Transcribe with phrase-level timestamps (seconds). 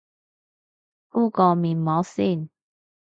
[1.11, 2.49] 敷個面膜先